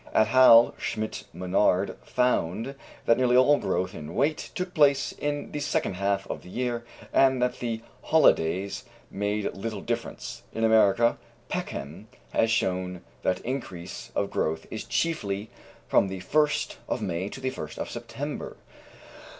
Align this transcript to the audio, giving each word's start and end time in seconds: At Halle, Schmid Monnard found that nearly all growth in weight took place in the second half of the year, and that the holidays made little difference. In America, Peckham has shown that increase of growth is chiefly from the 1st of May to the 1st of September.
At 0.15 0.29
Halle, 0.29 0.73
Schmid 0.79 1.25
Monnard 1.31 1.95
found 2.03 2.73
that 3.05 3.17
nearly 3.19 3.37
all 3.37 3.59
growth 3.59 3.93
in 3.93 4.15
weight 4.15 4.49
took 4.55 4.73
place 4.73 5.11
in 5.11 5.51
the 5.51 5.59
second 5.59 5.93
half 5.93 6.25
of 6.25 6.41
the 6.41 6.49
year, 6.49 6.83
and 7.13 7.39
that 7.39 7.59
the 7.59 7.83
holidays 8.05 8.83
made 9.11 9.53
little 9.53 9.81
difference. 9.81 10.41
In 10.53 10.63
America, 10.63 11.19
Peckham 11.49 12.07
has 12.33 12.49
shown 12.49 13.03
that 13.21 13.41
increase 13.41 14.11
of 14.15 14.31
growth 14.31 14.65
is 14.71 14.85
chiefly 14.85 15.51
from 15.87 16.07
the 16.07 16.19
1st 16.21 16.77
of 16.89 17.03
May 17.03 17.29
to 17.29 17.39
the 17.39 17.51
1st 17.51 17.77
of 17.77 17.87
September. 17.91 18.57